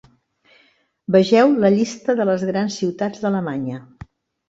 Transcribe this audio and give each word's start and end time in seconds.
Vegeu 1.17 1.53
la 1.65 1.71
Llista 1.77 2.17
de 2.23 2.29
les 2.33 2.49
grans 2.51 2.81
ciutats 2.83 3.25
d'Alemanya. 3.27 3.83